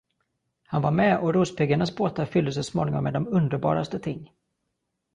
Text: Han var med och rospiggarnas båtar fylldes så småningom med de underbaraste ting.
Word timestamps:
Han 0.67 0.81
var 0.81 0.91
med 0.91 1.17
och 1.19 1.33
rospiggarnas 1.33 1.95
båtar 1.95 2.25
fylldes 2.25 2.55
så 2.55 2.63
småningom 2.63 3.03
med 3.03 3.13
de 3.13 3.27
underbaraste 3.27 3.99
ting. 3.99 4.31